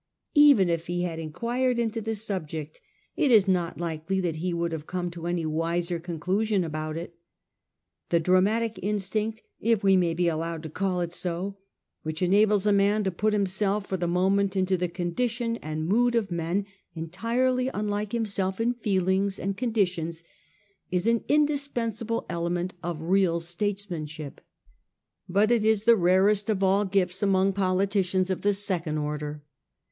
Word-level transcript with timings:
Even 0.33 0.67
if 0.67 0.87
he 0.87 1.03
had 1.03 1.19
inquired 1.19 1.77
into 1.77 2.01
the 2.01 2.15
subject, 2.15 2.81
it 3.15 3.29
is 3.29 3.47
not 3.47 3.79
likely 3.79 4.19
that 4.19 4.37
he 4.37 4.51
would 4.51 4.71
have 4.71 4.87
come 4.87 5.11
to 5.11 5.27
any 5.27 5.45
wiser 5.45 5.99
conclusion 5.99 6.63
about 6.63 6.97
it. 6.97 7.13
The 8.09 8.19
dramatic 8.19 8.79
instinct, 8.81 9.43
if 9.59 9.83
we 9.83 9.95
may 9.95 10.15
be 10.15 10.27
allowed 10.27 10.63
to 10.63 10.71
call 10.71 11.01
it 11.01 11.13
so, 11.13 11.59
which 12.01 12.23
enables 12.23 12.65
a 12.65 12.71
man 12.71 13.03
to 13.03 13.11
put 13.11 13.31
himself 13.31 13.85
for 13.85 13.95
the 13.95 14.07
moment 14.07 14.55
into 14.55 14.75
the 14.75 14.87
condition 14.87 15.57
and 15.57 15.85
mood 15.85 16.15
of 16.15 16.31
men 16.31 16.65
entirely 16.95 17.69
unlike 17.71 18.11
himself 18.11 18.59
in 18.59 18.73
feelings 18.73 19.39
and 19.39 19.55
conditions, 19.55 20.23
is 20.89 21.05
an 21.05 21.19
indis 21.29 21.69
pensable 21.69 22.25
element 22.27 22.73
of 22.81 23.03
real 23.03 23.39
statesmanship; 23.39 24.41
but 25.29 25.51
it 25.51 25.63
is 25.63 25.83
the 25.83 25.95
rarest 25.95 26.49
of 26.49 26.63
all 26.63 26.85
gifts 26.85 27.21
among 27.21 27.53
politicians 27.53 28.31
of 28.31 28.41
the 28.41 28.55
second 28.55 28.97
order. 28.97 29.43